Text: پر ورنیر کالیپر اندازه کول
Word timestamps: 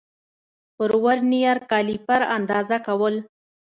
پر 0.77 0.89
ورنیر 1.03 1.57
کالیپر 1.69 2.21
اندازه 2.37 2.77
کول 2.85 3.15